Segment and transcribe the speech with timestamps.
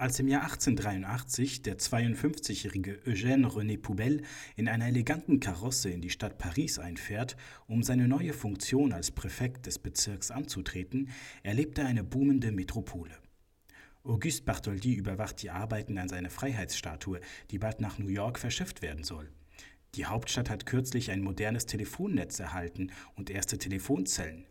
[0.00, 4.22] Als im Jahr 1883 der 52-jährige Eugène René Poubelle
[4.56, 9.66] in einer eleganten Karosse in die Stadt Paris einfährt, um seine neue Funktion als Präfekt
[9.66, 11.10] des Bezirks anzutreten,
[11.42, 13.12] erlebt er eine boomende Metropole.
[14.02, 17.20] Auguste Bartholdi überwacht die Arbeiten an seiner Freiheitsstatue,
[17.50, 19.28] die bald nach New York verschifft werden soll.
[19.96, 24.46] Die Hauptstadt hat kürzlich ein modernes Telefonnetz erhalten und erste Telefonzellen.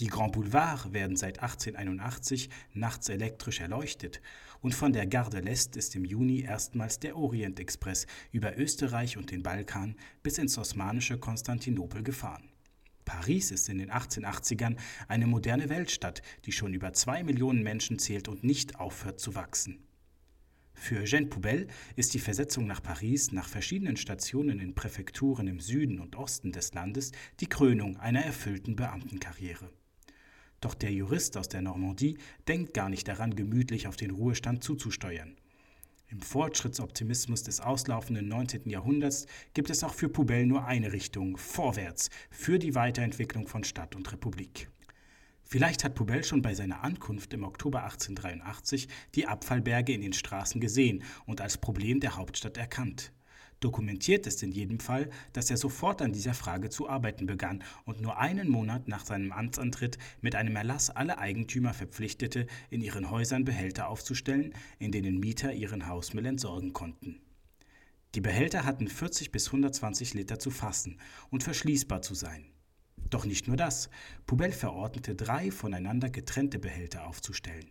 [0.00, 4.22] Die Grand Boulevards werden seit 1881 nachts elektrisch erleuchtet
[4.62, 9.30] und von der Gare de l'Est ist im Juni erstmals der Orient-Express über Österreich und
[9.30, 12.48] den Balkan bis ins osmanische Konstantinopel gefahren.
[13.04, 18.26] Paris ist in den 1880ern eine moderne Weltstadt, die schon über zwei Millionen Menschen zählt
[18.26, 19.84] und nicht aufhört zu wachsen.
[20.72, 26.00] Für Eugène Poubelle ist die Versetzung nach Paris nach verschiedenen Stationen in Präfekturen im Süden
[26.00, 29.70] und Osten des Landes die Krönung einer erfüllten Beamtenkarriere.
[30.60, 35.36] Doch der Jurist aus der Normandie denkt gar nicht daran, gemütlich auf den Ruhestand zuzusteuern.
[36.08, 38.68] Im Fortschrittsoptimismus des auslaufenden 19.
[38.68, 43.94] Jahrhunderts gibt es auch für Poubelle nur eine Richtung, vorwärts, für die Weiterentwicklung von Stadt
[43.94, 44.68] und Republik.
[45.44, 50.60] Vielleicht hat Poubelle schon bei seiner Ankunft im Oktober 1883 die Abfallberge in den Straßen
[50.60, 53.12] gesehen und als Problem der Hauptstadt erkannt.
[53.60, 58.00] Dokumentiert ist in jedem Fall, dass er sofort an dieser Frage zu arbeiten begann und
[58.00, 63.44] nur einen Monat nach seinem Amtsantritt mit einem Erlass alle Eigentümer verpflichtete, in ihren Häusern
[63.44, 67.20] Behälter aufzustellen, in denen Mieter ihren Hausmüll entsorgen konnten.
[68.14, 72.46] Die Behälter hatten 40 bis 120 Liter zu fassen und verschließbar zu sein.
[73.10, 73.90] Doch nicht nur das.
[74.26, 77.70] Poubelle verordnete drei voneinander getrennte Behälter aufzustellen.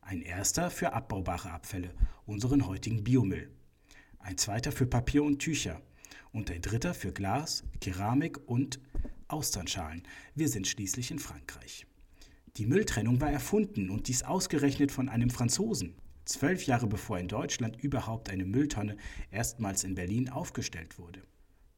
[0.00, 1.92] Ein erster für abbaubare Abfälle,
[2.24, 3.50] unseren heutigen Biomüll
[4.26, 5.80] ein zweiter für Papier und Tücher
[6.32, 8.80] und ein dritter für Glas, Keramik und
[9.28, 10.02] Austernschalen.
[10.34, 11.86] Wir sind schließlich in Frankreich.
[12.56, 15.94] Die Mülltrennung war erfunden und dies ausgerechnet von einem Franzosen.
[16.24, 18.96] Zwölf Jahre bevor in Deutschland überhaupt eine Mülltonne
[19.30, 21.22] erstmals in Berlin aufgestellt wurde.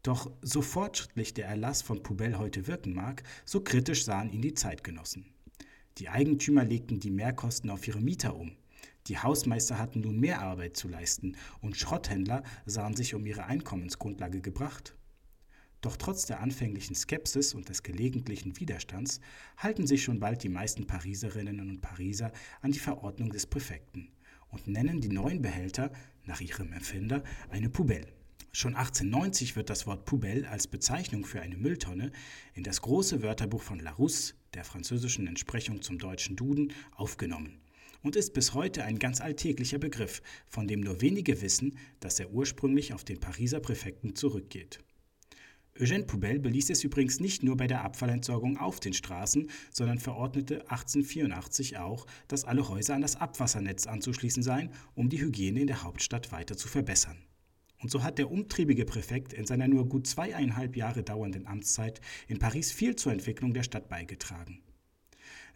[0.02, 4.54] Doch so fortschrittlich der Erlass von Poubelle heute wirken mag, so kritisch sahen ihn die
[4.54, 5.26] Zeitgenossen.
[5.98, 8.52] Die Eigentümer legten die Mehrkosten auf ihre Mieter um.
[9.08, 14.40] Die Hausmeister hatten nun mehr Arbeit zu leisten und Schrotthändler sahen sich um ihre Einkommensgrundlage
[14.42, 14.94] gebracht.
[15.80, 19.20] Doch trotz der anfänglichen Skepsis und des gelegentlichen Widerstands
[19.56, 24.10] halten sich schon bald die meisten Pariserinnen und Pariser an die Verordnung des Präfekten
[24.50, 25.92] und nennen die neuen Behälter
[26.26, 28.12] nach ihrem Empfinder eine Poubelle.
[28.50, 32.10] Schon 1890 wird das Wort Poubelle als Bezeichnung für eine Mülltonne
[32.54, 37.60] in das große Wörterbuch von Larousse, der französischen Entsprechung zum deutschen Duden, aufgenommen
[38.02, 42.30] und ist bis heute ein ganz alltäglicher Begriff, von dem nur wenige wissen, dass er
[42.30, 44.80] ursprünglich auf den Pariser Präfekten zurückgeht.
[45.78, 50.62] Eugène Poubelle beließ es übrigens nicht nur bei der Abfallentsorgung auf den Straßen, sondern verordnete
[50.62, 55.84] 1884 auch, dass alle Häuser an das Abwassernetz anzuschließen seien, um die Hygiene in der
[55.84, 57.18] Hauptstadt weiter zu verbessern.
[57.80, 62.40] Und so hat der umtriebige Präfekt in seiner nur gut zweieinhalb Jahre dauernden Amtszeit in
[62.40, 64.60] Paris viel zur Entwicklung der Stadt beigetragen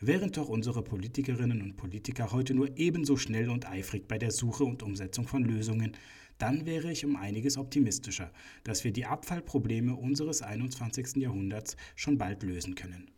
[0.03, 4.65] während doch unsere Politikerinnen und Politiker heute nur ebenso schnell und eifrig bei der Suche
[4.65, 5.97] und Umsetzung von Lösungen,
[6.39, 8.33] dann wäre ich um einiges optimistischer,
[8.65, 11.17] dass wir die Abfallprobleme unseres 21.
[11.17, 13.09] Jahrhunderts schon bald lösen können.